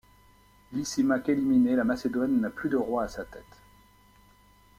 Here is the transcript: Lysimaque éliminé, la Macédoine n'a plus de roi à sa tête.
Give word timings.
Lysimaque 0.71 1.29
éliminé, 1.29 1.75
la 1.75 1.83
Macédoine 1.83 2.41
n'a 2.41 2.49
plus 2.49 2.69
de 2.69 2.75
roi 2.75 3.03
à 3.03 3.07
sa 3.07 3.23
tête. 3.23 3.61